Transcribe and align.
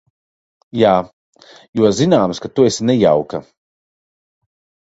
Jā, 0.79 0.93
jo 1.81 1.91
zināms, 1.99 2.41
ka 2.47 2.51
tu 2.55 2.67
esi 2.71 2.89
nejauka. 2.93 3.43